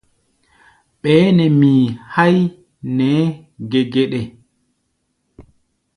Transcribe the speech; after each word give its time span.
Ɓɛɛ́ 1.01 1.29
nɛ 1.37 1.45
mii 1.59 1.83
háí 2.13 2.39
nɛ́ɛ́ 2.95 3.27
gɛgɛɗɛ. 3.71 4.21